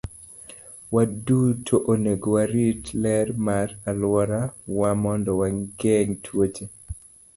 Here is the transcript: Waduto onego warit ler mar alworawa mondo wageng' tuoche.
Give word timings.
Waduto 0.95 1.75
onego 1.93 2.27
warit 2.35 2.83
ler 3.03 3.27
mar 3.45 3.67
alworawa 3.89 4.89
mondo 5.03 5.31
wageng' 5.39 6.17
tuoche. 6.23 6.65